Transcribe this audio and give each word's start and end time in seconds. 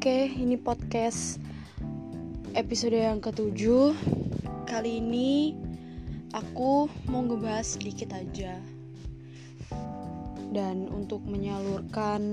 Oke, 0.00 0.32
ini 0.32 0.56
podcast 0.56 1.36
episode 2.56 2.96
yang 2.96 3.20
ketujuh. 3.20 3.92
Kali 4.64 4.96
ini 4.96 5.52
aku 6.32 6.88
mau 7.04 7.20
ngebahas 7.20 7.76
sedikit 7.76 8.16
aja. 8.16 8.56
Dan 10.56 10.88
untuk 10.88 11.20
menyalurkan 11.28 12.24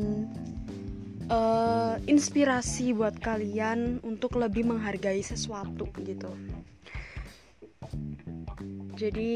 uh, 1.27 1.99
inspirasi 2.07 2.95
buat 2.95 3.19
kalian 3.19 3.99
untuk 3.99 4.39
lebih 4.39 4.63
menghargai 4.63 5.19
sesuatu 5.19 5.91
gitu. 6.07 6.31
Jadi 8.95 9.35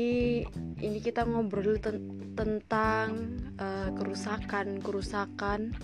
ini 0.79 1.00
kita 1.04 1.27
ngobrol 1.27 1.84
ten 1.84 2.00
tentang 2.39 3.36
uh, 3.59 3.91
kerusakan 3.91 4.79
kerusakan 4.79 5.75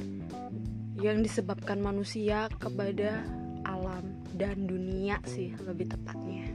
yang 0.97 1.21
disebabkan 1.21 1.77
manusia 1.81 2.49
kepada 2.57 3.21
alam 3.65 4.05
dan 4.33 4.65
dunia 4.65 5.21
sih 5.29 5.53
lebih 5.65 5.93
tepatnya. 5.93 6.49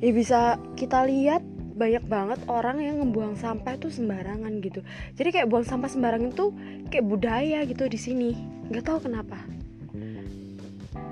Ya 0.00 0.10
bisa 0.16 0.56
kita 0.80 1.04
lihat 1.04 1.44
banyak 1.76 2.04
banget 2.08 2.40
orang 2.48 2.80
yang 2.80 3.00
ngebuang 3.00 3.40
sampah 3.40 3.76
itu 3.76 3.88
sembarangan 3.88 4.60
gitu. 4.60 4.80
Jadi 5.16 5.28
kayak 5.32 5.48
buang 5.48 5.64
sampah 5.64 5.88
sembarangan 5.88 6.32
itu 6.32 6.46
kayak 6.92 7.06
budaya 7.08 7.64
gitu 7.64 7.84
di 7.88 7.96
sini. 8.00 8.30
Gak 8.68 8.84
tahu 8.84 9.08
kenapa. 9.08 9.40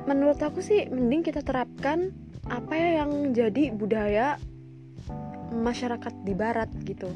Menurut 0.04 0.40
aku 0.40 0.60
sih 0.64 0.88
mending 0.88 1.24
kita 1.24 1.44
terapkan 1.44 2.12
apa 2.48 2.72
ya 2.72 3.04
yang 3.04 3.36
jadi 3.36 3.72
budaya 3.76 4.40
masyarakat 5.52 6.12
di 6.24 6.32
barat 6.32 6.68
gitu 6.84 7.08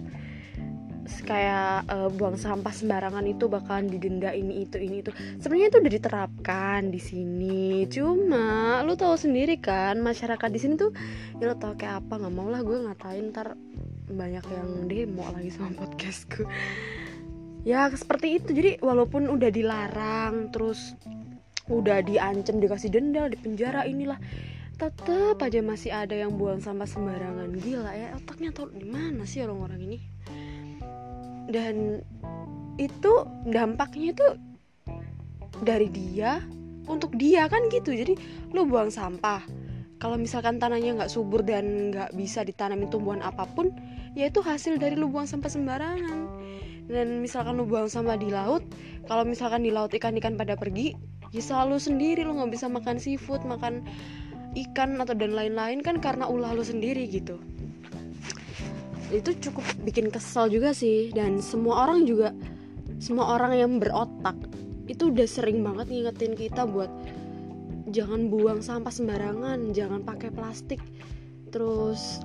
kayak 1.03 1.87
uh, 1.91 2.09
buang 2.11 2.39
sampah 2.39 2.71
sembarangan 2.71 3.27
itu 3.27 3.51
bakalan 3.51 3.91
didenda 3.91 4.31
ini 4.31 4.63
itu 4.67 4.79
ini 4.79 5.03
itu. 5.03 5.11
Sebenarnya 5.43 5.69
itu 5.75 5.79
udah 5.83 5.93
diterapkan 5.93 6.81
di 6.91 7.01
sini. 7.03 7.87
Cuma 7.91 8.81
lu 8.87 8.95
tahu 8.95 9.19
sendiri 9.19 9.59
kan 9.59 9.99
masyarakat 9.99 10.49
di 10.51 10.61
sini 10.63 10.75
tuh 10.79 10.95
ya 11.43 11.51
lo 11.51 11.59
tau 11.59 11.75
kayak 11.75 12.07
apa 12.07 12.23
nggak 12.23 12.35
mau 12.35 12.49
lah 12.49 12.63
gue 12.63 12.79
ngatain 12.87 13.35
ntar 13.35 13.59
banyak 14.13 14.45
yang 14.47 14.69
demo 14.87 15.25
lagi 15.31 15.51
sama 15.51 15.75
podcastku. 15.75 16.47
Ya 17.67 17.91
seperti 17.91 18.39
itu. 18.39 18.51
Jadi 18.55 18.71
walaupun 18.83 19.27
udah 19.27 19.51
dilarang 19.51 20.55
terus 20.55 20.95
udah 21.71 22.03
diancam 22.03 22.59
dikasih 22.59 22.91
denda 22.91 23.31
di 23.31 23.39
penjara 23.39 23.87
inilah 23.87 24.19
tetap 24.75 25.39
aja 25.39 25.63
masih 25.63 25.95
ada 25.95 26.15
yang 26.15 26.35
buang 26.35 26.59
sampah 26.59 26.91
sembarangan. 26.91 27.55
Gila 27.55 27.93
ya 27.95 28.19
otaknya 28.19 28.51
tau 28.51 28.67
di 28.67 28.87
mana 28.87 29.23
sih 29.23 29.43
orang-orang 29.43 29.79
ini 29.87 29.99
dan 31.53 32.01
itu 32.81 33.13
dampaknya 33.47 34.17
itu 34.17 34.27
dari 35.63 35.87
dia 35.93 36.41
untuk 36.89 37.15
dia 37.15 37.47
kan 37.47 37.69
gitu. 37.69 37.93
Jadi 37.93 38.17
lu 38.51 38.67
buang 38.67 38.91
sampah. 38.91 39.45
Kalau 40.03 40.19
misalkan 40.19 40.59
tanahnya 40.59 40.99
nggak 40.99 41.13
subur 41.13 41.47
dan 41.47 41.95
nggak 41.95 42.17
bisa 42.19 42.43
ditanamin 42.43 42.91
tumbuhan 42.91 43.23
apa 43.23 43.47
pun 43.47 43.71
ya 44.19 44.27
itu 44.27 44.43
hasil 44.43 44.81
dari 44.81 44.99
lu 44.99 45.07
buang 45.07 45.29
sampah 45.29 45.53
sembarangan. 45.53 46.19
Dan 46.91 47.23
misalkan 47.23 47.55
lu 47.61 47.69
buang 47.69 47.87
sampah 47.87 48.19
di 48.19 48.33
laut 48.33 48.67
kalau 49.07 49.23
misalkan 49.23 49.63
di 49.63 49.71
laut 49.71 49.95
ikan-ikan 49.95 50.35
pada 50.35 50.59
pergi 50.59 50.99
ya 51.33 51.41
selalu 51.41 51.81
sendiri 51.81 52.23
lu 52.23 52.37
nggak 52.37 52.53
bisa 52.53 52.67
makan 52.69 53.01
seafood 53.01 53.41
makan 53.49 53.83
ikan 54.53 55.01
atau 55.01 55.17
dan 55.17 55.33
lain-lain 55.33 55.81
kan 55.81 55.97
karena 55.99 56.29
ulah 56.29 56.53
lo 56.53 56.61
sendiri 56.61 57.09
gitu 57.09 57.41
itu 59.13 59.31
cukup 59.51 59.65
bikin 59.85 60.09
kesel 60.09 60.49
juga 60.49 60.73
sih. 60.73 61.13
Dan 61.13 61.45
semua 61.45 61.85
orang 61.87 62.09
juga 62.09 62.33
semua 63.03 63.35
orang 63.35 63.53
yang 63.59 63.73
berotak 63.83 64.39
itu 64.87 65.11
udah 65.11 65.27
sering 65.27 65.63
banget 65.63 65.91
ngingetin 65.91 66.35
kita 66.35 66.67
buat 66.67 66.91
jangan 67.91 68.31
buang 68.31 68.63
sampah 68.63 68.91
sembarangan 68.91 69.75
jangan 69.77 70.03
pakai 70.03 70.31
plastik. 70.33 70.81
Terus 71.53 72.23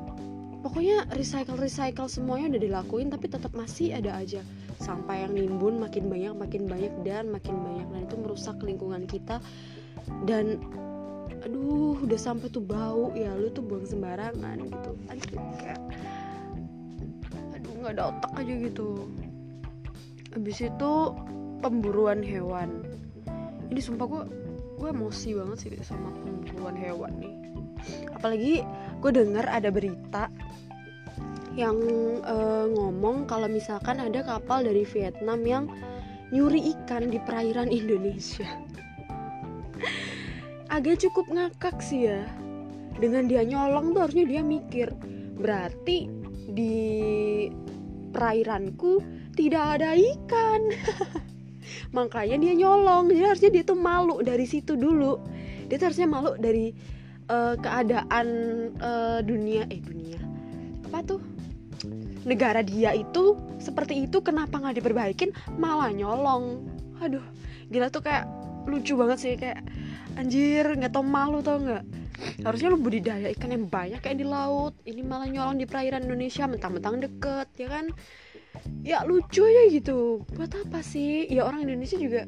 pokoknya 0.63 1.09
recycle 1.13 1.59
recycle 1.59 2.07
semuanya 2.09 2.56
udah 2.56 2.62
dilakuin 2.62 3.09
tapi 3.12 3.28
tetap 3.28 3.51
masih 3.53 3.94
ada 3.94 4.16
aja. 4.17 4.41
Sampah 4.78 5.25
yang 5.28 5.33
nimbun 5.33 5.81
makin 5.81 6.07
banyak 6.07 6.33
makin 6.38 6.69
banyak 6.69 6.94
dan 7.01 7.29
makin 7.33 7.57
banyak. 7.57 7.88
Dan 7.89 8.01
itu 8.06 8.16
merusak 8.22 8.57
lingkungan 8.62 9.09
kita. 9.09 9.41
Dan 10.23 10.62
aduh 11.44 11.97
udah 12.00 12.19
sampai 12.19 12.47
tuh 12.53 12.62
bau. 12.62 13.12
Ya 13.17 13.33
lu 13.33 13.50
tuh 13.50 13.66
buang 13.66 13.85
sembarangan 13.85 14.62
gitu. 14.62 14.91
Anjir 15.09 15.33
kayak 15.57 15.81
aduh 15.81 16.16
nggak 17.81 17.95
ada 17.97 18.03
otak 18.13 18.31
aja 18.38 18.53
gitu. 18.57 19.07
Habis 20.33 20.57
itu 20.65 20.91
pemburuan 21.61 22.21
hewan. 22.21 22.85
Ini 23.73 23.79
sumpah 23.81 24.05
gue 24.07 24.23
gue 24.77 24.89
emosi 24.93 25.33
banget 25.33 25.57
sih 25.57 25.71
sama 25.81 26.13
pemburuan 26.13 26.77
hewan 26.77 27.13
nih. 27.17 27.33
Apalagi 28.13 28.53
gue 29.01 29.11
dengar 29.13 29.45
ada 29.49 29.69
berita 29.69 30.29
yang 31.57 31.77
uh, 32.21 32.69
ngomong 32.69 33.25
kalau 33.25 33.49
misalkan 33.49 33.97
ada 33.97 34.21
kapal 34.21 34.61
dari 34.61 34.85
Vietnam 34.85 35.41
yang 35.41 35.63
nyuri 36.29 36.75
ikan 36.77 37.09
di 37.09 37.17
perairan 37.17 37.73
Indonesia. 37.79 38.47
Agak 40.69 41.01
cukup 41.01 41.25
ngakak 41.33 41.81
sih 41.81 42.11
ya. 42.13 42.21
Dengan 42.97 43.29
dia 43.29 43.45
nyolong 43.45 43.94
tuh 43.94 44.09
harusnya 44.09 44.25
dia 44.25 44.41
mikir 44.41 44.89
berarti 45.38 46.09
di 46.49 46.73
perairanku 48.12 49.03
tidak 49.38 49.79
ada 49.79 49.94
ikan. 49.94 50.62
Makanya 51.97 52.38
dia 52.40 52.53
nyolong. 52.56 53.12
Jadi 53.12 53.23
harusnya 53.23 53.51
dia 53.53 53.63
tuh 53.63 53.78
malu 53.78 54.19
dari 54.23 54.47
situ 54.47 54.73
dulu. 54.73 55.19
Dia 55.68 55.75
tuh 55.78 55.91
harusnya 55.91 56.07
malu 56.07 56.31
dari 56.40 56.72
uh, 57.29 57.56
keadaan 57.59 58.28
uh, 58.79 59.19
dunia 59.22 59.68
eh 59.68 59.79
dunia. 59.84 60.19
Apa 60.90 61.03
tuh? 61.03 61.22
Negara 62.25 62.66
dia 62.66 62.91
itu 62.97 63.38
seperti 63.62 64.09
itu 64.09 64.19
kenapa 64.25 64.57
nggak 64.57 64.81
diperbaikin? 64.81 65.29
Malah 65.56 65.94
nyolong. 65.94 66.66
Aduh 67.00 67.24
gila 67.68 67.91
tuh 67.91 68.01
kayak 68.03 68.25
lucu 68.66 68.97
banget 68.97 69.18
sih. 69.22 69.34
Kayak 69.38 69.63
anjir 70.18 70.66
nggak 70.66 70.91
tau 70.91 71.06
malu 71.06 71.45
tau 71.45 71.62
nggak 71.62 71.85
harusnya 72.41 72.73
lu 72.73 72.79
budidaya 72.81 73.29
ikan 73.38 73.53
yang 73.53 73.66
banyak 73.69 74.00
kayak 74.01 74.17
di 74.19 74.25
laut. 74.28 74.73
Ini 74.83 75.01
malah 75.05 75.29
nyolong 75.29 75.57
di 75.61 75.66
perairan 75.69 76.05
Indonesia 76.05 76.50
mentang-mentang 76.50 77.01
deket 77.01 77.47
ya 77.57 77.67
kan? 77.69 77.85
Ya 78.81 79.05
lucu 79.05 79.45
aja 79.45 79.63
gitu. 79.69 80.25
Buat 80.33 80.57
apa 80.57 80.81
sih? 80.81 81.29
Ya 81.29 81.45
orang 81.45 81.66
Indonesia 81.66 81.97
juga 81.97 82.25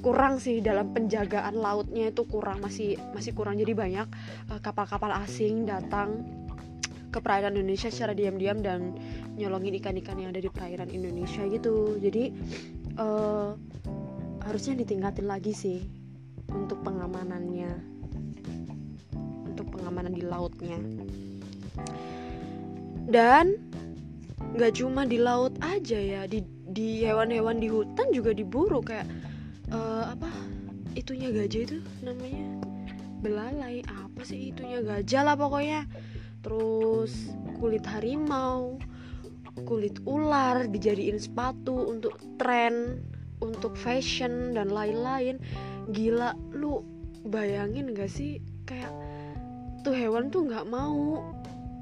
kurang 0.00 0.40
sih 0.40 0.64
dalam 0.64 0.90
penjagaan 0.96 1.54
lautnya 1.54 2.10
itu 2.10 2.26
kurang 2.26 2.64
masih 2.64 2.98
masih 3.14 3.32
kurang. 3.36 3.60
Jadi 3.60 3.72
banyak 3.76 4.06
eh, 4.50 4.60
kapal-kapal 4.60 5.14
asing 5.22 5.68
datang 5.68 6.26
ke 7.10 7.18
perairan 7.18 7.58
Indonesia 7.58 7.90
secara 7.90 8.14
diam-diam 8.14 8.62
dan 8.62 8.94
nyolongin 9.34 9.74
ikan-ikan 9.82 10.14
yang 10.18 10.30
ada 10.30 10.42
di 10.42 10.50
perairan 10.50 10.86
Indonesia 10.94 11.42
gitu. 11.50 11.98
Jadi 11.98 12.30
uh, 13.02 13.58
harusnya 14.46 14.78
ditingkatin 14.78 15.26
lagi 15.26 15.50
sih 15.50 15.82
untuk 16.54 16.82
pengamanannya 16.86 17.99
pengamanan 19.90 20.14
di 20.14 20.22
lautnya. 20.22 20.78
Dan 23.10 23.58
nggak 24.54 24.78
cuma 24.78 25.02
di 25.02 25.18
laut 25.18 25.58
aja 25.58 25.98
ya 25.98 26.22
di 26.30 26.46
di 26.70 27.02
hewan-hewan 27.02 27.58
di 27.58 27.66
hutan 27.66 28.14
juga 28.14 28.30
diburu 28.30 28.78
kayak 28.78 29.10
uh, 29.74 30.14
apa 30.14 30.30
itunya 30.94 31.34
gajah 31.34 31.66
itu 31.66 31.78
namanya? 32.06 32.46
Belalai 33.18 33.82
apa 33.90 34.22
sih 34.22 34.54
itunya? 34.54 34.78
Gajah 34.78 35.26
lah 35.26 35.34
pokoknya. 35.34 35.90
Terus 36.46 37.34
kulit 37.58 37.82
harimau 37.82 38.78
kulit 39.66 39.98
ular 40.06 40.70
dijadiin 40.70 41.18
sepatu 41.18 41.90
untuk 41.90 42.16
tren 42.38 43.02
untuk 43.42 43.74
fashion 43.74 44.54
dan 44.54 44.70
lain-lain. 44.70 45.42
Gila 45.90 46.38
lu 46.54 46.86
bayangin 47.26 47.90
gak 47.90 48.08
sih? 48.08 48.38
Kayak 48.64 48.94
tuh 49.80 49.96
hewan 49.96 50.28
tuh 50.28 50.46
nggak 50.46 50.66
mau 50.68 51.24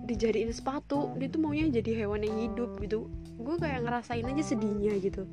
dijadiin 0.09 0.51
sepatu. 0.51 1.13
Dia 1.21 1.29
tuh 1.29 1.41
maunya 1.45 1.69
jadi 1.69 2.05
hewan 2.05 2.25
yang 2.25 2.37
hidup 2.49 2.81
gitu. 2.81 3.13
Gue 3.39 3.55
kayak 3.61 3.85
ngerasain 3.85 4.25
aja 4.25 4.43
sedihnya 4.43 4.97
gitu. 4.99 5.29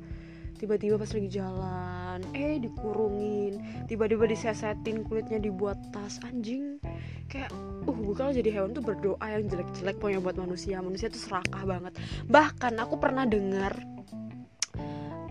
Tiba-tiba 0.56 0.96
pas 0.96 1.08
lagi 1.12 1.28
jalan 1.28 2.20
eh 2.32 2.56
dikurungin. 2.60 3.60
Tiba-tiba 3.88 4.24
disesetin 4.28 5.04
kulitnya 5.04 5.40
dibuat 5.40 5.76
tas 5.92 6.20
anjing. 6.24 6.80
Kayak 7.28 7.52
uh 7.88 7.96
gue 7.96 8.14
kalau 8.16 8.32
jadi 8.32 8.50
hewan 8.60 8.72
tuh 8.76 8.84
berdoa 8.84 9.26
yang 9.26 9.48
jelek-jelek 9.48 9.96
pokoknya 10.00 10.20
buat 10.20 10.36
manusia. 10.36 10.80
Manusia 10.80 11.12
tuh 11.12 11.20
serakah 11.20 11.64
banget. 11.64 11.92
Bahkan 12.28 12.72
aku 12.80 12.96
pernah 12.96 13.28
dengar 13.28 13.76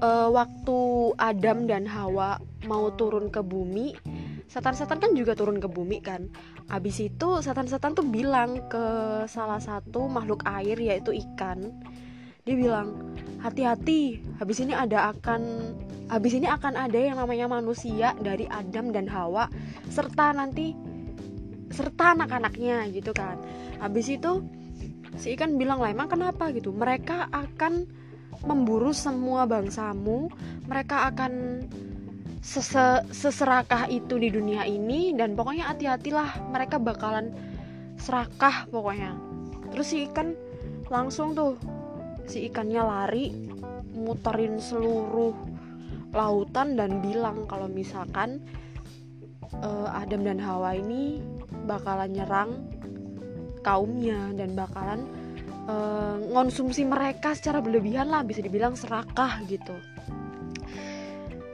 uh, 0.01 0.29
waktu 0.29 0.77
Adam 1.17 1.69
dan 1.69 1.85
Hawa 1.89 2.41
mau 2.65 2.89
turun 2.93 3.29
ke 3.29 3.41
bumi 3.45 3.93
setan-setan 4.45 5.01
kan 5.01 5.11
juga 5.17 5.33
turun 5.33 5.57
ke 5.57 5.67
bumi 5.67 5.99
kan 5.99 6.29
abis 6.65 7.05
itu 7.05 7.29
setan-setan 7.45 7.93
tuh 7.93 8.05
bilang 8.05 8.65
ke 8.65 8.85
salah 9.29 9.61
satu 9.61 10.09
makhluk 10.09 10.41
air 10.47 10.77
yaitu 10.77 11.13
ikan. 11.13 11.69
Dia 12.45 12.55
bilang 12.57 13.15
hati-hati 13.41 14.21
habis 14.37 14.61
ini 14.61 14.73
ada 14.73 15.13
akan 15.13 15.41
habis 16.09 16.37
ini 16.37 16.45
akan 16.45 16.77
ada 16.77 16.97
yang 16.97 17.17
namanya 17.17 17.49
manusia 17.49 18.13
dari 18.21 18.45
Adam 18.49 18.93
dan 18.93 19.09
Hawa 19.09 19.49
serta 19.89 20.33
nanti 20.37 20.73
serta 21.73 22.13
anak-anaknya 22.13 22.89
gitu 22.93 23.13
kan. 23.13 23.41
Habis 23.81 24.13
itu 24.13 24.45
si 25.17 25.33
ikan 25.33 25.57
bilang 25.57 25.81
lah 25.81 25.89
emang 25.89 26.09
kenapa? 26.09 26.53
Gitu. 26.53 26.69
Mereka 26.69 27.33
akan 27.33 28.05
memburu 28.45 28.93
semua 28.93 29.47
bangsamu 29.49 30.29
mereka 30.67 31.09
akan 31.09 31.63
sese 32.45 33.01
seserakah 33.09 33.89
itu 33.89 34.21
di 34.21 34.29
dunia 34.29 34.69
ini 34.69 35.17
dan 35.17 35.33
pokoknya 35.33 35.73
hati-hatilah 35.73 36.53
mereka 36.53 36.77
bakalan 36.77 37.33
serakah 37.97 38.69
pokoknya. 38.69 39.17
Terus 39.73 39.87
si 39.89 40.05
ikan 40.05 40.37
langsung 40.93 41.33
tuh 41.33 41.57
si 42.29 42.45
ikannya 42.45 42.85
lari 42.85 43.33
muterin 43.97 44.61
seluruh 44.61 45.33
lautan 46.13 46.77
dan 46.77 47.01
bilang 47.01 47.49
kalau 47.49 47.65
misalkan 47.65 48.45
uh, 49.65 49.89
Adam 49.97 50.21
dan 50.21 50.37
Hawa 50.37 50.77
ini 50.77 51.25
bakalan 51.65 52.13
nyerang 52.13 52.51
kaumnya 53.65 54.29
dan 54.37 54.53
bakalan 54.53 55.09
uh, 55.65 56.21
ngonsumsi 56.29 56.85
mereka 56.85 57.33
secara 57.33 57.57
berlebihan 57.57 58.13
lah 58.13 58.21
bisa 58.21 58.45
dibilang 58.45 58.77
serakah 58.77 59.41
gitu 59.49 59.73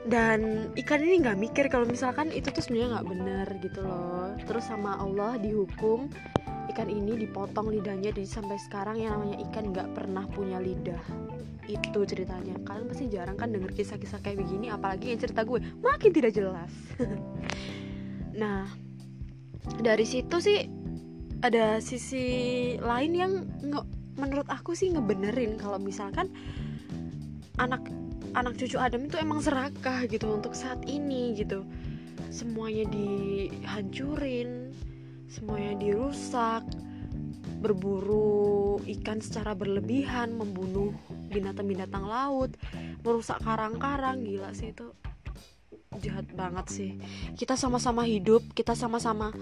dan 0.02 0.70
ikan 0.74 0.98
ini 0.98 1.22
nggak 1.22 1.38
mikir 1.38 1.64
kalau 1.70 1.86
misalkan 1.86 2.34
itu 2.34 2.50
tuh 2.50 2.58
sebenarnya 2.58 2.98
nggak 2.98 3.08
benar 3.08 3.46
gitu 3.62 3.80
loh. 3.86 4.34
Terus 4.42 4.66
sama 4.66 4.98
Allah 4.98 5.38
dihukum 5.38 6.10
ikan 6.74 6.90
ini 6.90 7.14
dipotong 7.22 7.70
lidahnya. 7.70 8.10
Jadi 8.10 8.26
sampai 8.26 8.58
sekarang 8.58 8.98
yang 8.98 9.14
namanya 9.14 9.38
ikan 9.50 9.70
nggak 9.70 9.94
pernah 9.94 10.26
punya 10.26 10.58
lidah. 10.58 10.98
Itu 11.70 12.02
ceritanya. 12.02 12.58
Kalian 12.66 12.90
pasti 12.90 13.06
jarang 13.06 13.38
kan 13.38 13.54
denger 13.54 13.70
kisah-kisah 13.70 14.18
kayak 14.18 14.42
begini 14.42 14.74
apalagi 14.74 15.14
yang 15.14 15.22
cerita 15.22 15.46
gue. 15.46 15.62
Makin 15.78 16.10
tidak 16.10 16.32
jelas. 16.34 16.72
Nah 18.32 18.64
dari 19.84 20.08
situ 20.08 20.40
sih 20.40 20.64
ada 21.44 21.84
sisi 21.84 22.24
lain 22.80 23.12
yang 23.12 23.32
nge, 23.60 23.84
menurut 24.16 24.48
aku 24.48 24.72
sih 24.72 24.88
ngebenerin. 24.88 25.60
Kalau 25.60 25.76
misalkan 25.76 26.32
anak 27.60 27.84
anak 28.32 28.56
cucu 28.56 28.76
Adam 28.80 29.06
itu 29.06 29.16
emang 29.18 29.42
serakah 29.42 30.06
gitu 30.08 30.30
untuk 30.32 30.54
saat 30.56 30.80
ini 30.88 31.36
gitu. 31.36 31.66
Semuanya 32.32 32.88
dihancurin 32.88 34.72
semuanya 35.32 35.80
dirusak 35.80 36.64
berburu 37.64 38.76
ikan 38.84 39.22
secara 39.22 39.56
berlebihan 39.56 40.36
membunuh 40.36 40.92
binatang-binatang 41.32 42.04
laut 42.04 42.52
merusak 43.00 43.40
karang-karang. 43.40 44.24
Gila 44.24 44.52
sih 44.52 44.74
itu 44.74 44.92
jahat 46.00 46.26
banget 46.32 46.66
sih. 46.68 46.90
Kita 47.36 47.56
sama-sama 47.56 48.04
hidup 48.08 48.42
kita 48.56 48.72
sama-sama 48.72 49.32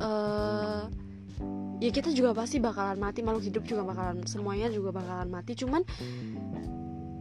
uh, 0.00 0.88
ya 1.80 1.90
kita 1.92 2.12
juga 2.12 2.36
pasti 2.36 2.60
bakalan 2.60 3.00
mati 3.00 3.24
makhluk 3.24 3.44
hidup 3.48 3.64
juga 3.64 3.84
bakalan 3.84 4.24
semuanya 4.28 4.68
juga 4.68 4.96
bakalan 4.96 5.28
mati. 5.32 5.56
Cuman 5.56 5.84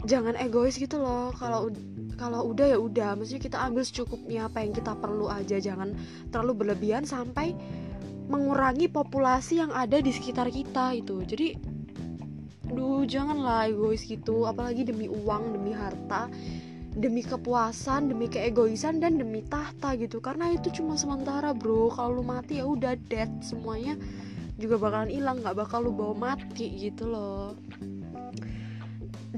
jangan 0.08 0.36
egois 0.40 0.80
gitu 0.80 1.02
loh. 1.02 1.36
Kalau 1.36 1.72
kalau 2.16 2.52
udah 2.52 2.76
ya 2.76 2.80
udah. 2.80 3.20
Maksudnya 3.20 3.44
kita 3.44 3.58
ambil 3.60 3.84
secukupnya 3.84 4.48
apa 4.48 4.64
yang 4.64 4.72
kita 4.72 4.96
perlu 4.96 5.28
aja. 5.28 5.60
Jangan 5.60 5.96
terlalu 6.32 6.64
berlebihan 6.64 7.04
sampai 7.04 7.56
mengurangi 8.30 8.88
populasi 8.88 9.58
yang 9.58 9.74
ada 9.74 9.98
di 9.98 10.14
sekitar 10.14 10.54
kita 10.54 10.94
itu 10.94 11.26
jadi 11.26 11.58
duh 12.70 13.02
janganlah 13.04 13.74
egois 13.74 14.06
gitu. 14.06 14.46
Apalagi 14.46 14.88
demi 14.88 15.10
uang 15.10 15.58
demi 15.58 15.74
harta 15.74 16.30
demi 16.90 17.22
kepuasan 17.22 18.10
demi 18.10 18.26
keegoisan 18.30 19.02
dan 19.02 19.18
demi 19.20 19.44
tahta 19.44 19.98
gitu. 20.00 20.24
Karena 20.24 20.54
itu 20.54 20.70
cuma 20.80 20.96
sementara 20.96 21.52
bro. 21.52 21.92
Kalau 21.92 22.22
lu 22.22 22.24
mati 22.24 22.62
ya 22.62 22.66
udah 22.70 22.96
dead. 23.10 23.32
Semuanya 23.42 23.98
juga 24.56 24.78
bakalan 24.80 25.12
hilang. 25.12 25.42
Nggak 25.42 25.58
bakal 25.58 25.90
lu 25.90 25.92
bawa 25.92 26.36
mati 26.36 26.70
gitu 26.78 27.10
loh 27.10 27.58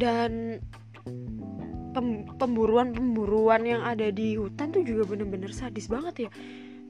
dan 0.01 0.57
pemburuan-pemburuan 2.41 3.61
yang 3.67 3.85
ada 3.85 4.09
di 4.09 4.39
hutan 4.39 4.73
tuh 4.73 4.81
juga 4.81 5.05
bener-bener 5.13 5.53
sadis 5.53 5.85
banget 5.85 6.27
ya. 6.27 6.29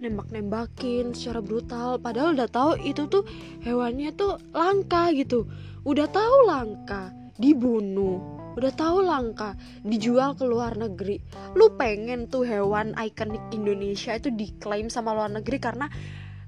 Nembak-nembakin 0.01 1.13
secara 1.13 1.43
brutal 1.43 1.99
padahal 1.99 2.33
udah 2.33 2.49
tahu 2.49 2.71
itu 2.81 3.05
tuh 3.11 3.27
hewannya 3.61 4.15
tuh 4.15 4.39
langka 4.55 5.11
gitu. 5.11 5.45
Udah 5.83 6.07
tahu 6.07 6.47
langka 6.47 7.11
dibunuh. 7.37 8.39
Udah 8.55 8.71
tahu 8.73 9.03
langka 9.05 9.59
dijual 9.83 10.33
ke 10.35 10.47
luar 10.47 10.79
negeri. 10.79 11.21
Lu 11.53 11.75
pengen 11.75 12.31
tuh 12.31 12.47
hewan 12.47 12.95
ikonik 12.97 13.41
Indonesia 13.53 14.15
itu 14.15 14.31
diklaim 14.31 14.87
sama 14.87 15.13
luar 15.13 15.31
negeri 15.31 15.57
karena 15.61 15.87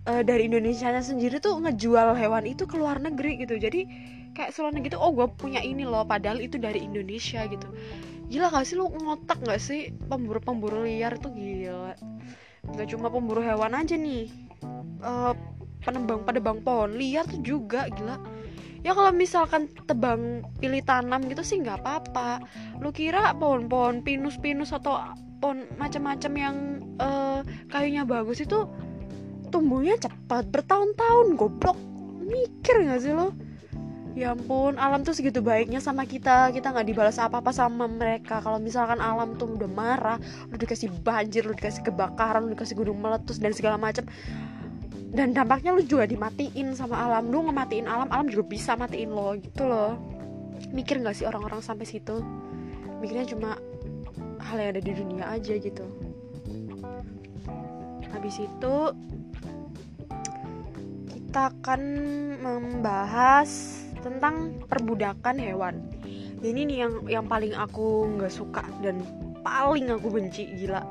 uh, 0.07 0.21
dari 0.25 0.49
Indonesia 0.49 0.89
sendiri 0.99 1.39
tuh 1.39 1.61
ngejual 1.61 2.17
hewan 2.17 2.43
itu 2.47 2.65
ke 2.65 2.75
luar 2.75 2.99
negeri 2.99 3.43
gitu. 3.43 3.55
Jadi 3.55 3.87
kayak 4.33 4.51
selama 4.51 4.81
gitu 4.81 4.97
oh 4.97 5.13
gue 5.13 5.27
punya 5.37 5.61
ini 5.61 5.85
loh 5.85 6.03
padahal 6.03 6.41
itu 6.41 6.57
dari 6.57 6.83
Indonesia 6.83 7.45
gitu. 7.45 7.67
Gila 8.29 8.49
gak 8.49 8.65
sih 8.65 8.75
lu 8.75 8.89
ngotak 8.89 9.39
gak 9.45 9.61
sih? 9.61 9.93
Pemburu-pemburu 10.09 10.83
liar 10.83 11.21
tuh 11.21 11.33
gila. 11.37 11.93
Gak 12.73 12.89
cuma 12.89 13.13
pemburu 13.13 13.45
hewan 13.45 13.77
aja 13.77 13.93
nih 13.93 14.31
uh, 15.03 15.33
penebang 15.83 16.23
penebang 16.23 16.59
pohon 16.63 16.95
liar 16.95 17.27
tuh 17.27 17.43
juga 17.43 17.91
gila. 17.91 18.17
Ya 18.83 18.91
kalau 18.91 19.15
misalkan 19.15 19.71
tebang 19.87 20.43
pilih 20.59 20.83
tanam 20.83 21.23
gitu 21.31 21.39
sih 21.39 21.63
nggak 21.63 21.83
apa-apa. 21.83 22.43
Lu 22.83 22.91
kira 22.91 23.31
pohon-pohon 23.39 24.03
pinus-pinus 24.03 24.75
atau 24.75 24.99
pohon 25.39 25.63
macam-macam 25.79 26.31
yang 26.35 26.55
uh, 26.99 27.39
kayunya 27.71 28.03
bagus 28.03 28.43
itu 28.43 28.67
tumbuhnya 29.55 29.95
cepat 29.95 30.51
bertahun-tahun 30.51 31.39
goblok. 31.39 31.79
Mikir 32.23 32.83
nggak 32.83 32.99
sih 33.03 33.15
lo 33.15 33.31
ya 34.13 34.37
ampun 34.37 34.77
alam 34.77 35.01
tuh 35.01 35.17
segitu 35.17 35.41
baiknya 35.41 35.81
sama 35.81 36.05
kita. 36.05 36.53
Kita 36.53 36.69
nggak 36.69 36.87
dibalas 36.87 37.17
apa 37.17 37.41
apa 37.41 37.49
sama 37.49 37.89
mereka. 37.89 38.39
Kalau 38.41 38.61
misalkan 38.61 39.01
alam 39.01 39.37
tuh 39.37 39.57
udah 39.57 39.69
marah 39.69 40.17
lu 40.49 40.55
dikasih 40.57 40.89
banjir 41.01 41.45
lu 41.45 41.57
dikasih 41.57 41.81
kebakaran 41.81 42.45
lu 42.45 42.53
dikasih 42.53 42.77
gunung 42.77 43.01
meletus 43.01 43.41
dan 43.41 43.51
segala 43.51 43.75
macam 43.81 44.05
dan 45.13 45.29
dampaknya 45.29 45.77
lu 45.77 45.85
juga 45.85 46.09
dimatiin 46.09 46.73
sama 46.73 46.97
alam. 46.97 47.29
Lu 47.29 47.45
ngematiin 47.45 47.85
alam 47.85 48.09
alam 48.09 48.29
juga 48.29 48.49
bisa 48.49 48.73
matiin 48.73 49.13
lo 49.13 49.37
gitu 49.37 49.65
loh. 49.65 49.97
Mikir 50.73 51.01
nggak 51.01 51.17
sih 51.17 51.25
orang-orang 51.29 51.61
sampai 51.61 51.85
situ? 51.85 52.21
Mikirnya 53.01 53.29
cuma 53.29 53.57
hal 54.41 54.57
yang 54.57 54.69
ada 54.77 54.81
di 54.81 54.93
dunia 54.93 55.25
aja 55.29 55.53
gitu. 55.57 55.85
Habis 58.13 58.45
itu 58.45 58.75
kita 61.09 61.49
akan 61.49 61.81
membahas 62.45 63.82
tentang 64.03 64.59
perbudakan 64.67 65.39
hewan. 65.39 65.75
Ini 66.43 66.67
nih 66.67 66.77
yang 66.83 66.93
yang 67.07 67.25
paling 67.25 67.55
aku 67.55 68.03
nggak 68.19 68.33
suka 68.35 68.67
dan 68.83 68.99
paling 69.41 69.87
aku 69.87 70.11
benci 70.11 70.51
gila. 70.59 70.83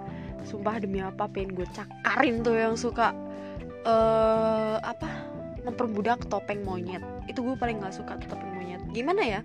Sumpah 0.48 0.80
demi 0.80 0.98
apa 1.04 1.28
pengen 1.28 1.54
gue 1.54 1.68
cakarin 1.70 2.40
tuh 2.42 2.56
yang 2.56 2.74
suka 2.74 3.12
uh, 3.84 4.80
apa 4.80 5.06
memperbudak 5.62 6.26
topeng 6.26 6.64
monyet. 6.64 7.04
Itu 7.28 7.44
gue 7.44 7.54
paling 7.54 7.84
nggak 7.84 7.94
suka 7.94 8.16
tuh 8.18 8.32
topeng 8.32 8.50
monyet. 8.56 8.82
Gimana 8.96 9.22
ya? 9.22 9.40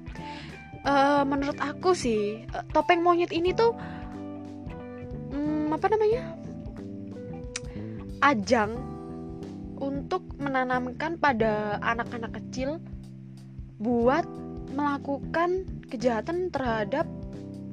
Uh, 0.88 1.28
menurut 1.28 1.60
aku 1.60 1.92
sih 1.92 2.48
uh, 2.56 2.64
topeng 2.72 3.04
monyet 3.04 3.30
ini 3.36 3.52
tuh 3.52 3.76
um, 5.36 5.76
apa 5.76 5.92
namanya? 5.92 6.24
Ajang 8.24 8.74
untuk 9.78 10.26
menanamkan 10.42 11.22
pada 11.22 11.78
anak-anak 11.86 12.34
kecil 12.42 12.82
buat 13.78 14.26
melakukan 14.74 15.66
kejahatan 15.90 16.50
terhadap 16.54 17.06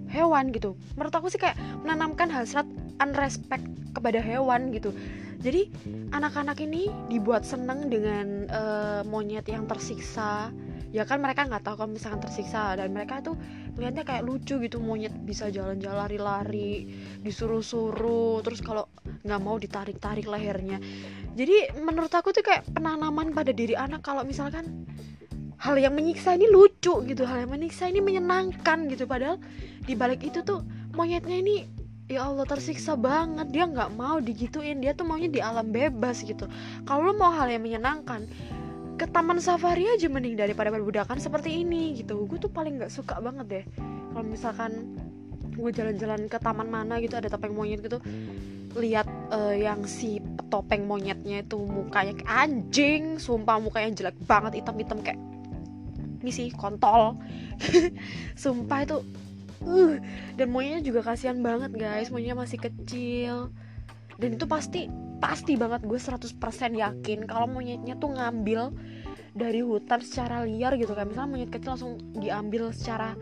hewan 0.09 0.55
gitu. 0.55 0.79
Menurut 0.95 1.15
aku 1.15 1.29
sih 1.29 1.41
kayak 1.41 1.59
menanamkan 1.83 2.31
hasrat 2.31 2.69
unrespect 3.03 3.67
kepada 3.93 4.23
hewan 4.23 4.71
gitu. 4.71 4.95
Jadi 5.45 5.69
anak-anak 6.15 6.57
ini 6.65 6.89
dibuat 7.13 7.45
seneng 7.45 7.93
dengan 7.93 8.49
uh, 8.49 9.03
monyet 9.05 9.45
yang 9.45 9.69
tersiksa. 9.69 10.49
Ya 10.95 11.03
kan 11.03 11.19
mereka 11.19 11.45
nggak 11.45 11.67
tahu 11.67 11.85
kalau 11.85 11.91
misalkan 11.91 12.23
tersiksa 12.23 12.79
dan 12.79 12.95
mereka 12.95 13.19
tuh 13.19 13.35
melihatnya 13.75 14.07
kayak 14.07 14.23
lucu 14.23 14.63
gitu 14.63 14.79
monyet 14.79 15.11
bisa 15.27 15.51
jalan-jalan 15.51 16.07
lari-lari 16.07 16.87
disuruh-suruh 17.27 18.47
terus 18.47 18.63
kalau 18.63 18.87
nggak 19.27 19.41
mau 19.43 19.59
ditarik-tarik 19.59 20.25
lehernya. 20.31 20.79
Jadi 21.35 21.83
menurut 21.83 22.15
aku 22.15 22.31
tuh 22.31 22.47
kayak 22.47 22.71
penanaman 22.71 23.35
pada 23.35 23.51
diri 23.51 23.75
anak 23.75 24.07
kalau 24.07 24.23
misalkan 24.23 24.87
hal 25.65 25.81
yang 25.81 25.97
menyiksa 25.97 26.37
ini 26.37 26.45
lucu 26.53 26.93
gitu 27.09 27.25
hal 27.25 27.49
yang 27.49 27.53
menyiksa 27.57 27.89
ini 27.89 28.05
menyenangkan 28.05 28.85
gitu. 28.93 29.09
Padahal 29.09 29.41
di 29.89 29.97
balik 29.97 30.21
itu 30.21 30.45
tuh 30.45 30.61
monyetnya 30.93 31.41
ini 31.41 31.65
ya 32.13 32.29
Allah 32.29 32.45
tersiksa 32.45 33.01
banget. 33.01 33.49
Dia 33.49 33.65
nggak 33.65 33.97
mau 33.97 34.21
digituin 34.21 34.85
dia 34.85 34.93
tuh 34.93 35.09
maunya 35.09 35.33
di 35.33 35.41
alam 35.41 35.73
bebas 35.73 36.21
gitu. 36.21 36.45
Kalau 36.85 37.09
lo 37.09 37.13
mau 37.17 37.33
hal 37.33 37.49
yang 37.49 37.65
menyenangkan 37.65 38.29
ke 39.01 39.09
taman 39.09 39.41
safari 39.41 39.89
aja 39.89 40.07
mending 40.07 40.37
daripada 40.37 40.69
perbudakan 40.69 41.17
seperti 41.17 41.65
ini 41.65 41.97
gitu. 41.97 42.29
Gue 42.29 42.37
tuh 42.37 42.53
paling 42.53 42.77
nggak 42.77 42.93
suka 42.93 43.17
banget 43.25 43.47
deh 43.49 43.65
kalau 44.13 44.27
misalkan 44.29 45.01
gue 45.55 45.71
jalan-jalan 45.73 46.29
ke 46.29 46.37
taman 46.39 46.69
mana 46.69 47.01
gitu 47.01 47.17
ada 47.17 47.31
topeng 47.31 47.57
monyet 47.57 47.81
gitu 47.81 48.03
lihat 48.75 49.07
uh, 49.31 49.55
yang 49.55 49.87
si 49.87 50.19
topeng 50.51 50.87
monyetnya 50.87 51.47
itu 51.47 51.59
mukanya 51.63 52.15
kayak 52.19 52.31
anjing 52.31 53.03
sumpah 53.23 53.63
mukanya 53.63 53.95
jelek 53.95 54.19
banget 54.27 54.63
hitam-hitam 54.63 54.99
kayak 54.99 55.19
ini 56.25 56.33
sih 56.33 56.49
kontol. 56.57 57.21
Sumpah 58.41 58.81
itu 58.83 58.97
uh 59.65 59.95
dan 60.35 60.49
monyetnya 60.49 60.83
juga 60.89 61.13
kasihan 61.13 61.39
banget 61.45 61.77
guys. 61.77 62.09
Monyetnya 62.09 62.41
masih 62.41 62.59
kecil. 62.59 63.53
Dan 64.17 64.41
itu 64.41 64.49
pasti 64.49 64.89
pasti 65.21 65.61
banget 65.61 65.85
gue 65.85 65.99
100% 66.01 66.33
yakin 66.75 67.19
kalau 67.29 67.47
monyetnya 67.51 67.99
tuh 68.01 68.15
ngambil 68.15 68.73
dari 69.35 69.61
hutan 69.61 70.01
secara 70.01 70.49
liar 70.49 70.81
gitu. 70.81 70.97
Kan 70.97 71.13
misalnya 71.13 71.31
monyet 71.31 71.51
kecil 71.53 71.77
langsung 71.77 71.93
diambil 72.17 72.73
secara 72.73 73.13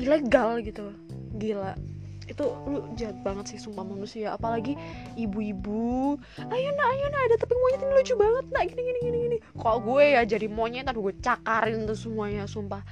ilegal 0.00 0.64
gitu. 0.64 0.96
Gila 1.36 1.95
itu 2.26 2.44
lu 2.66 2.82
jahat 2.98 3.16
banget 3.22 3.54
sih 3.54 3.58
sumpah 3.62 3.86
manusia. 3.86 4.34
Apalagi 4.34 4.74
ibu-ibu. 5.14 6.18
Ayo 6.38 6.68
nak 6.74 6.88
ayo 6.94 7.06
nak. 7.10 7.22
Ada 7.30 7.36
tepung 7.42 7.60
monyet 7.62 7.80
ini 7.82 7.92
lucu 7.94 8.14
banget. 8.18 8.44
Nak 8.50 8.62
gini 8.70 8.82
gini 8.82 8.98
gini 9.02 9.18
gini. 9.30 9.38
Kalau 9.58 9.78
gue 9.82 10.04
ya 10.04 10.22
jadi 10.26 10.46
monyet 10.50 10.84
tapi 10.86 10.98
gue 11.00 11.14
cakarin 11.22 11.86
tuh 11.86 11.98
semuanya 11.98 12.44
sumpah. 12.50 12.82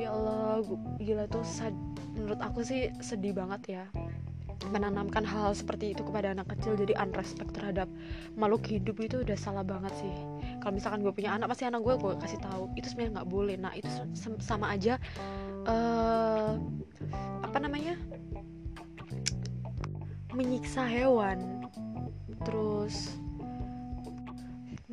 Ya 0.00 0.14
Allah 0.14 0.64
gila 0.98 1.26
tuh 1.28 1.44
sad 1.44 1.74
menurut 2.16 2.40
aku 2.40 2.64
sih 2.64 2.92
sedih 3.00 3.32
banget 3.32 3.80
ya 3.80 3.84
menanamkan 4.70 5.26
hal 5.26 5.50
seperti 5.58 5.90
itu 5.90 6.06
kepada 6.06 6.30
anak 6.30 6.54
kecil. 6.54 6.78
Jadi 6.78 6.94
unrespect 6.94 7.50
terhadap 7.50 7.90
makhluk 8.38 8.62
hidup 8.70 8.94
itu 9.02 9.26
udah 9.26 9.34
salah 9.34 9.66
banget 9.66 9.90
sih. 9.98 10.14
Kalau 10.62 10.78
misalkan 10.78 11.02
gue 11.02 11.10
punya 11.10 11.34
anak 11.34 11.50
pasti 11.50 11.66
anak 11.66 11.82
gue 11.82 11.94
gue 11.98 12.12
kasih 12.22 12.38
tahu. 12.38 12.70
Itu 12.78 12.86
sebenarnya 12.94 13.22
nggak 13.22 13.30
boleh. 13.30 13.56
Nah 13.58 13.72
itu 13.74 13.90
sama 14.38 14.70
aja 14.70 15.02
uh, 15.66 16.54
apa 17.42 17.58
namanya 17.58 17.98
menyiksa 20.32 20.84
hewan. 20.88 21.68
Terus 22.42 23.16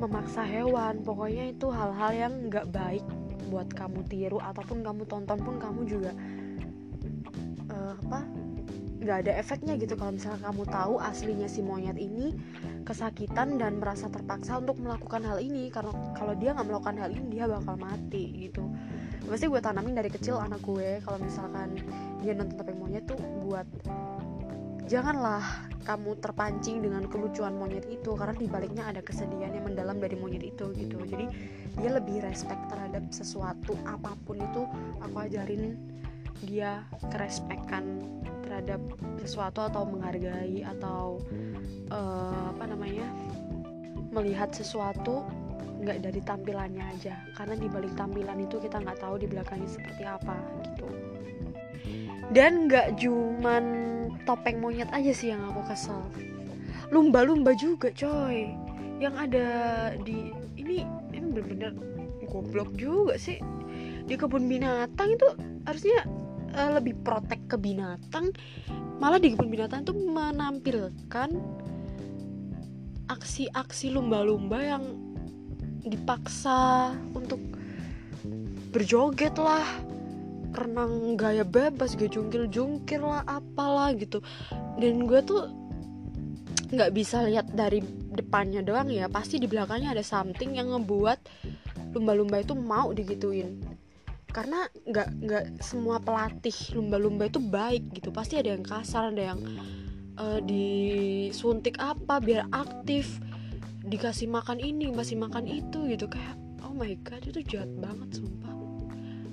memaksa 0.00 0.44
hewan. 0.44 1.04
Pokoknya 1.04 1.52
itu 1.52 1.68
hal-hal 1.68 2.10
yang 2.16 2.32
nggak 2.48 2.72
baik 2.72 3.04
buat 3.50 3.66
kamu 3.74 4.06
tiru 4.06 4.38
ataupun 4.38 4.86
kamu 4.86 5.02
tonton 5.10 5.38
pun 5.42 5.58
kamu 5.58 5.82
juga 5.82 6.14
uh, 7.66 7.98
apa 7.98 8.22
nggak 9.00 9.16
ada 9.26 9.32
efeknya 9.40 9.74
gitu. 9.80 9.96
Kalau 9.96 10.14
misalnya 10.14 10.40
kamu 10.46 10.62
tahu 10.68 10.94
aslinya 11.02 11.48
si 11.50 11.60
monyet 11.64 11.96
ini 11.98 12.36
kesakitan 12.84 13.58
dan 13.58 13.82
merasa 13.82 14.06
terpaksa 14.12 14.60
untuk 14.60 14.78
melakukan 14.78 15.24
hal 15.24 15.40
ini 15.42 15.68
karena 15.72 15.92
kalau 16.14 16.36
dia 16.36 16.52
nggak 16.54 16.68
melakukan 16.68 16.96
hal 17.00 17.10
ini 17.10 17.26
dia 17.32 17.44
bakal 17.50 17.76
mati 17.80 18.48
gitu. 18.48 18.62
Pasti 19.26 19.46
gue 19.46 19.60
tanamin 19.62 19.94
dari 19.94 20.10
kecil 20.10 20.38
anak 20.38 20.62
gue. 20.62 21.00
Kalau 21.02 21.18
misalkan 21.20 21.76
dia 22.20 22.32
nonton 22.36 22.56
topeng 22.60 22.78
monyet 22.78 23.04
tuh 23.08 23.18
buat 23.46 23.66
janganlah 24.90 25.70
kamu 25.86 26.18
terpancing 26.18 26.82
dengan 26.82 27.06
kelucuan 27.06 27.54
monyet 27.54 27.86
itu 27.86 28.18
karena 28.18 28.34
dibaliknya 28.34 28.84
ada 28.90 29.00
kesedihan 29.00 29.54
yang 29.54 29.70
mendalam 29.70 30.02
dari 30.02 30.18
monyet 30.18 30.42
itu 30.42 30.74
gitu. 30.74 30.98
Jadi 31.06 31.30
dia 31.78 31.90
lebih 31.94 32.26
respect 32.26 32.58
terhadap 32.66 33.06
sesuatu 33.14 33.78
apa 33.86 34.18
pun 34.26 34.42
itu 34.42 34.66
aku 34.98 35.16
ajarin 35.30 35.78
dia 36.42 36.82
kerespekkan 37.14 38.02
terhadap 38.42 38.82
sesuatu 39.22 39.62
atau 39.62 39.86
menghargai 39.86 40.66
atau 40.66 41.22
uh, 41.94 42.50
apa 42.50 42.64
namanya 42.66 43.06
melihat 44.10 44.50
sesuatu 44.50 45.22
nggak 45.80 46.02
dari 46.02 46.20
tampilannya 46.26 46.82
aja. 46.98 47.14
Karena 47.38 47.54
di 47.54 47.70
balik 47.70 47.94
tampilan 47.94 48.42
itu 48.42 48.58
kita 48.58 48.82
nggak 48.82 48.98
tahu 48.98 49.22
di 49.22 49.30
belakangnya 49.30 49.70
seperti 49.70 50.02
apa 50.02 50.34
gitu 50.66 51.09
dan 52.30 52.70
nggak 52.70 52.98
cuman 53.02 53.64
topeng 54.22 54.62
monyet 54.62 54.90
aja 54.94 55.10
sih 55.10 55.34
yang 55.34 55.42
aku 55.50 55.66
kesel. 55.66 56.02
Lumba-lumba 56.94 57.54
juga 57.58 57.90
coy. 57.90 58.54
Yang 59.02 59.14
ada 59.16 59.46
di 60.02 60.30
ini 60.54 60.86
ini 61.10 61.26
bener-bener 61.34 61.72
goblok 62.30 62.70
juga 62.78 63.18
sih. 63.18 63.42
Di 64.06 64.14
kebun 64.14 64.46
binatang 64.46 65.18
itu 65.18 65.26
harusnya 65.66 66.06
uh, 66.54 66.78
lebih 66.78 66.94
protek 67.02 67.42
ke 67.50 67.56
binatang. 67.58 68.30
Malah 69.02 69.18
di 69.18 69.34
kebun 69.34 69.50
binatang 69.50 69.82
itu 69.82 69.94
menampilkan 69.94 71.30
aksi-aksi 73.10 73.90
lumba-lumba 73.90 74.62
yang 74.62 74.84
dipaksa 75.82 76.94
untuk 77.10 77.42
berjoget 78.70 79.34
lah 79.34 79.66
renang 80.50 81.14
gaya 81.14 81.46
bebas 81.46 81.94
gak 81.94 82.14
jungkir 82.14 82.46
jungkir 82.50 83.00
lah 83.00 83.22
apalah 83.26 83.94
gitu. 83.94 84.22
Dan 84.78 85.06
gue 85.06 85.20
tuh 85.22 85.50
nggak 86.70 86.90
bisa 86.94 87.26
lihat 87.26 87.50
dari 87.50 87.82
depannya 88.14 88.62
doang 88.62 88.94
ya 88.94 89.10
pasti 89.10 89.42
di 89.42 89.50
belakangnya 89.50 89.90
ada 89.90 90.06
something 90.06 90.54
yang 90.54 90.70
ngebuat 90.70 91.18
lumba-lumba 91.94 92.42
itu 92.42 92.54
mau 92.54 92.94
digituin. 92.94 93.58
Karena 94.30 94.62
nggak 94.86 95.08
nggak 95.26 95.44
semua 95.58 95.98
pelatih 95.98 96.54
lumba-lumba 96.78 97.26
itu 97.26 97.42
baik 97.42 97.90
gitu 97.98 98.14
pasti 98.14 98.38
ada 98.38 98.54
yang 98.54 98.62
kasar 98.62 99.10
ada 99.10 99.34
yang 99.34 99.40
uh, 100.20 100.38
disuntik 100.44 101.80
apa 101.82 102.22
biar 102.22 102.46
aktif 102.54 103.18
dikasih 103.82 104.28
makan 104.30 104.60
ini 104.60 104.92
masih 104.92 105.16
makan 105.16 105.48
itu 105.48 105.88
gitu 105.90 106.06
kayak 106.06 106.36
oh 106.62 106.74
my 106.76 106.92
god 107.02 107.24
itu 107.24 107.40
jahat 107.42 107.70
banget 107.80 108.20
sumpah 108.20 108.49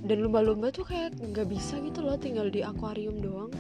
dan 0.08 0.24
lumba-lumba 0.24 0.72
tuh 0.72 0.88
kayak 0.88 1.20
nggak 1.20 1.52
bisa 1.52 1.76
gitu 1.84 2.00
loh 2.00 2.16
tinggal 2.16 2.48
di 2.48 2.64
akuarium 2.64 3.20
doang. 3.20 3.52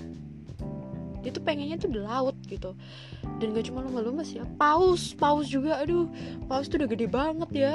Dia 1.21 1.35
tuh 1.35 1.43
pengennya 1.43 1.75
tuh 1.75 1.91
di 1.91 1.99
laut 1.99 2.39
gitu. 2.47 2.71
Dan 3.43 3.51
gak 3.51 3.67
cuma 3.67 3.83
lumba-lumba 3.83 4.23
sih 4.23 4.39
ya 4.39 4.47
paus 4.55 5.11
paus 5.11 5.51
juga. 5.51 5.83
Aduh 5.83 6.07
paus 6.47 6.71
tuh 6.71 6.79
udah 6.79 6.89
gede 6.89 7.07
banget 7.11 7.49
ya. 7.51 7.73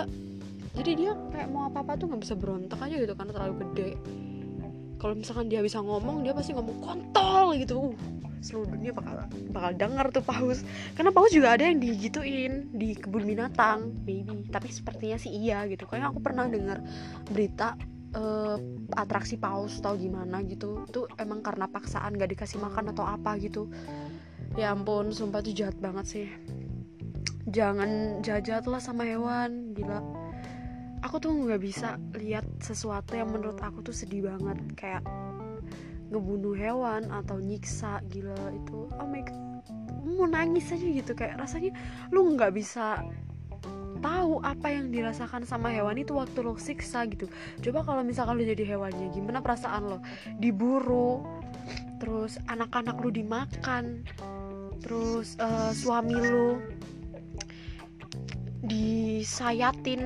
Jadi 0.72 1.04
dia 1.04 1.12
kayak 1.12 1.52
mau 1.52 1.68
apa-apa 1.68 2.00
tuh 2.00 2.08
nggak 2.08 2.22
bisa 2.24 2.32
berontak 2.32 2.80
aja 2.80 2.96
gitu 2.96 3.12
karena 3.12 3.32
terlalu 3.36 3.54
gede. 3.60 3.90
Kalau 4.96 5.14
misalkan 5.18 5.52
dia 5.52 5.60
bisa 5.60 5.84
ngomong 5.84 6.24
dia 6.24 6.32
pasti 6.32 6.56
ngomong 6.56 6.78
kontol! 6.80 7.52
gitu. 7.60 7.92
Uh, 7.92 7.94
seluruh 8.42 8.74
dunia 8.74 8.90
bakal 8.96 9.28
bakal 9.52 9.70
dengar 9.76 10.06
tuh 10.08 10.24
paus. 10.24 10.64
Karena 10.96 11.12
paus 11.12 11.28
juga 11.36 11.52
ada 11.52 11.68
yang 11.68 11.76
digituin 11.76 12.72
di 12.72 12.96
kebun 12.96 13.28
binatang 13.28 13.92
maybe. 14.08 14.48
Tapi 14.48 14.72
sepertinya 14.72 15.20
sih 15.20 15.28
iya 15.28 15.68
gitu. 15.68 15.84
Kayak 15.84 16.16
aku 16.16 16.24
pernah 16.24 16.48
dengar 16.48 16.80
berita 17.28 17.76
uh, 18.16 18.56
atraksi 18.96 19.40
paus 19.40 19.80
tau 19.80 19.96
gimana 19.96 20.44
gitu 20.44 20.84
itu 20.88 21.08
emang 21.16 21.40
karena 21.40 21.68
paksaan 21.68 22.16
gak 22.16 22.32
dikasih 22.32 22.60
makan 22.60 22.92
atau 22.92 23.04
apa 23.04 23.36
gitu. 23.40 23.68
Ya 24.52 24.72
ampun 24.76 25.12
sumpah 25.16 25.40
itu 25.40 25.64
jahat 25.64 25.76
banget 25.80 26.06
sih. 26.08 26.28
Jangan 27.48 28.20
jahat 28.20 28.68
lah 28.68 28.80
sama 28.80 29.08
hewan 29.08 29.72
gila. 29.72 30.00
Aku 31.02 31.18
tuh 31.18 31.34
nggak 31.34 31.58
bisa 31.58 31.98
lihat 32.14 32.46
sesuatu 32.62 33.18
yang 33.18 33.34
menurut 33.34 33.58
aku 33.58 33.82
tuh 33.82 33.96
sedih 33.96 34.30
banget 34.30 34.58
kayak 34.78 35.02
ngebunuh 36.12 36.54
hewan 36.54 37.08
atau 37.10 37.40
nyiksa 37.40 38.04
gila 38.12 38.38
itu 38.52 38.86
oh 38.86 39.08
my 39.08 39.24
god. 39.24 39.40
Mau 40.04 40.28
nangis 40.28 40.68
aja 40.70 40.84
gitu 40.84 41.12
kayak 41.16 41.40
rasanya 41.40 41.72
lu 42.12 42.36
nggak 42.36 42.52
bisa 42.54 43.02
tahu 44.02 44.42
apa 44.42 44.68
yang 44.68 44.90
dirasakan 44.90 45.46
sama 45.46 45.70
hewan 45.70 45.96
itu 45.96 46.12
waktu 46.18 46.42
lo 46.42 46.58
siksa 46.58 47.06
gitu. 47.06 47.30
Coba 47.62 47.86
kalau 47.86 48.02
misalkan 48.02 48.36
lo 48.36 48.44
jadi 48.44 48.74
hewannya 48.74 49.14
gimana 49.14 49.38
perasaan 49.38 49.86
lo? 49.86 49.98
Diburu 50.42 51.22
terus 52.02 52.36
anak-anak 52.50 52.98
lo 52.98 53.10
dimakan 53.14 54.02
terus 54.82 55.38
uh, 55.38 55.70
suami 55.70 56.18
lo 56.18 56.58
disayatin 58.66 60.02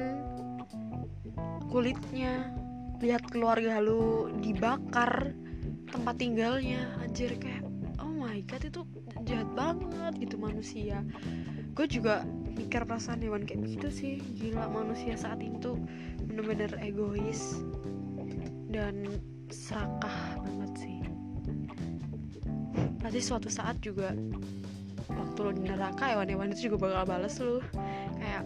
kulitnya. 1.73 2.53
Lihat 3.01 3.29
keluarga 3.29 3.81
lo 3.81 4.33
dibakar 4.41 5.37
tempat 5.93 6.17
tinggalnya 6.17 6.97
anjir 7.01 7.33
kayak 7.37 7.65
oh 8.01 8.09
my 8.09 8.41
god 8.49 8.65
itu 8.65 8.85
jahat 9.25 9.49
banget 9.57 10.13
gitu 10.21 10.37
manusia. 10.41 11.05
Gue 11.77 11.85
juga 11.89 12.25
mikir 12.57 12.83
perasaan 12.89 13.21
hewan 13.21 13.45
kayak 13.45 13.63
begitu 13.63 13.89
sih. 13.93 14.15
Gila 14.41 14.73
manusia 14.73 15.15
saat 15.15 15.45
itu 15.45 15.77
bener-bener 16.25 16.73
egois 16.81 17.61
dan 18.73 19.21
serakah 19.53 20.41
banget 20.43 20.73
sih. 20.81 20.99
Pasti 22.99 23.21
suatu 23.23 23.49
saat 23.53 23.79
juga 23.85 24.17
waktu 25.07 25.39
lo 25.39 25.51
di 25.55 25.63
neraka 25.69 26.17
hewan-hewan 26.17 26.51
itu 26.51 26.73
juga 26.73 26.91
bakal 26.91 27.05
balas 27.07 27.39
lo 27.39 27.63
kayak 28.19 28.45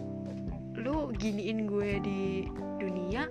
lu 0.77 1.09
giniin 1.17 1.65
gue 1.65 1.97
di 2.05 2.45
dunia 2.77 3.25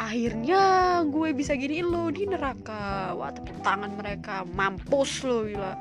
akhirnya 0.00 0.62
gue 1.04 1.36
bisa 1.36 1.52
giniin 1.52 1.88
lo 1.92 2.08
di 2.08 2.24
neraka. 2.24 3.12
Wah 3.12 3.32
tepuk 3.32 3.60
tangan 3.60 3.92
mereka 3.96 4.48
mampus 4.48 5.24
lo 5.24 5.44
gila. 5.44 5.76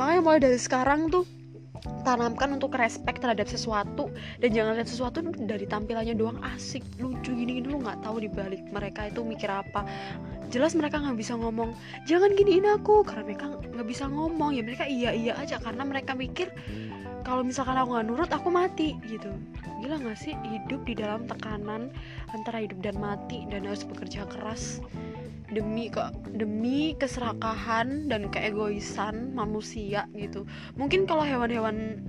Makanya 0.00 0.20
mulai 0.24 0.40
dari 0.40 0.56
sekarang 0.56 1.12
tuh 1.12 1.28
tanamkan 2.04 2.52
untuk 2.56 2.76
respect 2.76 3.20
terhadap 3.20 3.48
sesuatu 3.48 4.08
dan 4.40 4.50
jangan 4.52 4.76
lihat 4.76 4.88
sesuatu 4.88 5.24
dari 5.24 5.64
tampilannya 5.64 6.16
doang 6.16 6.40
asik 6.56 6.84
lucu 7.00 7.32
gini 7.32 7.60
gini 7.60 7.68
lu 7.68 7.80
nggak 7.80 8.04
tahu 8.04 8.24
di 8.24 8.28
balik 8.28 8.62
mereka 8.72 9.08
itu 9.08 9.24
mikir 9.24 9.48
apa. 9.48 9.84
Jelas 10.50 10.74
mereka 10.74 10.98
nggak 10.98 11.18
bisa 11.18 11.38
ngomong 11.38 11.72
jangan 12.04 12.34
giniin 12.34 12.66
aku 12.66 13.06
karena 13.06 13.22
mereka 13.24 13.46
nggak 13.54 13.88
bisa 13.88 14.04
ngomong. 14.08 14.50
Ya 14.56 14.62
mereka 14.64 14.84
iya 14.88 15.10
iya 15.14 15.32
aja 15.38 15.56
karena 15.62 15.82
mereka 15.86 16.12
mikir 16.16 16.52
kalau 17.22 17.44
misalkan 17.44 17.76
aku 17.76 17.94
nggak 17.96 18.06
nurut 18.08 18.30
aku 18.32 18.48
mati 18.50 18.96
gitu. 19.06 19.30
Gila 19.80 19.96
nggak 20.00 20.18
sih? 20.18 20.34
Hidup 20.44 20.84
di 20.84 20.94
dalam 20.98 21.24
tekanan 21.24 21.92
antara 22.36 22.60
hidup 22.60 22.80
dan 22.84 22.96
mati 23.00 23.48
dan 23.48 23.64
harus 23.64 23.86
bekerja 23.86 24.28
keras 24.28 24.82
demi 25.50 25.90
kok 25.90 26.14
demi 26.30 26.94
keserakahan 26.94 28.06
dan 28.06 28.30
keegoisan 28.30 29.34
manusia 29.34 30.06
gitu. 30.14 30.46
Mungkin 30.78 31.04
kalau 31.04 31.26
hewan-hewan 31.26 32.06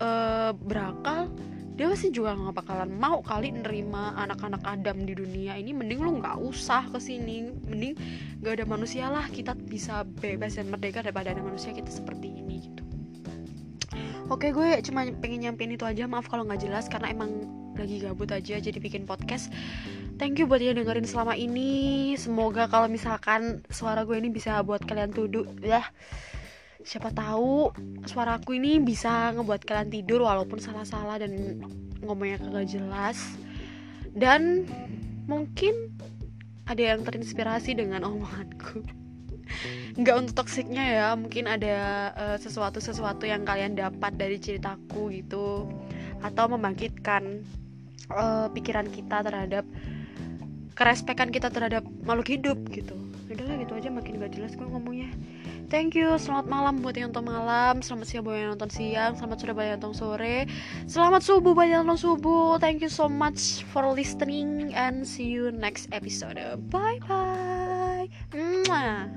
uh, 0.00 0.56
berakal 0.56 1.28
dia 1.72 1.88
pasti 1.88 2.12
juga 2.12 2.36
nggak 2.36 2.52
bakalan 2.52 2.92
mau 2.92 3.24
kali 3.24 3.48
nerima 3.48 4.12
anak-anak 4.20 4.60
Adam 4.64 5.08
di 5.08 5.16
dunia 5.16 5.56
ini. 5.56 5.72
Mending 5.72 6.00
lu 6.04 6.20
nggak 6.20 6.36
usah 6.40 6.84
ke 6.92 7.00
sini 7.00 7.48
mending 7.64 7.96
gak 8.44 8.60
ada 8.60 8.66
manusia 8.68 9.08
lah. 9.08 9.24
Kita 9.28 9.56
bisa 9.56 10.04
bebas 10.04 10.60
dan 10.60 10.68
merdeka 10.68 11.00
daripada 11.00 11.32
ada 11.32 11.40
manusia 11.40 11.72
kita 11.72 11.88
seperti 11.88 12.28
ini 12.28 12.68
gitu. 12.68 12.82
Oke 14.28 14.52
gue 14.52 14.80
cuma 14.84 15.08
pengen 15.20 15.48
nyampein 15.48 15.72
itu 15.72 15.84
aja. 15.88 16.04
Maaf 16.04 16.28
kalau 16.28 16.44
nggak 16.44 16.60
jelas 16.60 16.92
karena 16.92 17.08
emang 17.08 17.61
lagi 17.76 18.02
gabut 18.02 18.28
aja 18.30 18.60
jadi 18.60 18.78
bikin 18.78 19.08
podcast. 19.08 19.52
Thank 20.22 20.38
you 20.38 20.46
buat 20.46 20.62
yang 20.62 20.78
dengerin 20.78 21.08
selama 21.08 21.34
ini. 21.34 22.14
Semoga 22.14 22.70
kalau 22.70 22.86
misalkan 22.86 23.66
suara 23.72 24.06
gue 24.06 24.14
ini 24.14 24.30
bisa 24.30 24.62
buat 24.62 24.84
kalian 24.84 25.10
tuduh 25.10 25.48
ya. 25.64 25.82
Siapa 26.82 27.10
tahu 27.10 27.74
suaraku 28.06 28.58
ini 28.58 28.78
bisa 28.78 29.34
ngebuat 29.34 29.66
kalian 29.66 29.90
tidur 29.90 30.22
walaupun 30.22 30.62
salah-salah 30.62 31.18
dan 31.18 31.62
ngomongnya 32.04 32.38
kagak 32.38 32.70
jelas. 32.70 33.18
Dan 34.12 34.68
mungkin 35.26 35.96
ada 36.68 36.94
yang 36.94 37.02
terinspirasi 37.02 37.74
dengan 37.78 38.04
omonganku. 38.06 38.84
Nggak 39.98 40.16
untuk 40.22 40.34
toksiknya 40.44 40.84
ya 40.86 41.08
mungkin 41.18 41.50
ada 41.50 41.76
uh, 42.14 42.36
sesuatu 42.38 42.78
sesuatu 42.78 43.26
yang 43.26 43.42
kalian 43.42 43.74
dapat 43.74 44.14
dari 44.14 44.38
ceritaku 44.38 45.10
gitu. 45.10 45.66
Atau 46.22 46.46
membangkitkan 46.46 47.42
uh, 48.14 48.46
pikiran 48.52 48.88
kita 48.88 49.24
terhadap 49.24 49.64
kerespekan 50.72 51.28
kita 51.28 51.52
terhadap 51.52 51.84
makhluk 52.04 52.32
hidup 52.32 52.58
gitu. 52.72 52.96
Udahlah 53.32 53.56
gitu 53.64 53.72
aja 53.76 53.88
makin 53.88 54.20
gak 54.20 54.36
jelas 54.36 54.52
gue 54.56 54.68
ngomongnya. 54.68 55.08
Thank 55.72 55.96
you 55.96 56.20
selamat 56.20 56.52
malam 56.52 56.84
buat 56.84 56.92
yang 57.00 57.16
nonton 57.16 57.32
malam 57.32 57.80
selamat 57.80 58.04
siang 58.04 58.28
buat 58.28 58.36
yang 58.36 58.52
nonton 58.52 58.68
siang 58.68 59.16
selamat 59.16 59.40
sore 59.40 59.52
buat 59.56 59.64
yang 59.64 59.80
nonton 59.80 59.96
sore 59.96 60.36
selamat 60.84 61.22
subuh 61.24 61.52
buat 61.56 61.64
yang 61.64 61.88
nonton 61.88 61.96
subuh 61.96 62.60
thank 62.60 62.84
you 62.84 62.92
so 62.92 63.08
much 63.08 63.64
for 63.72 63.88
listening 63.88 64.76
and 64.76 65.08
see 65.08 65.32
you 65.32 65.48
next 65.48 65.88
episode. 65.96 66.36
Bye 66.68 67.00
bye 67.08 68.04
Mwah. 68.36 69.08